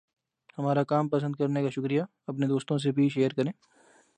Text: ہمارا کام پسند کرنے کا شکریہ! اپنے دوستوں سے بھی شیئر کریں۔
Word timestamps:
ہمارا 0.57 0.83
کام 0.83 1.09
پسند 1.09 1.35
کرنے 1.35 1.61
کا 1.63 1.69
شکریہ! 1.69 2.01
اپنے 2.27 2.47
دوستوں 2.47 2.77
سے 2.77 2.91
بھی 2.91 3.09
شیئر 3.09 3.33
کریں۔ 3.33 3.51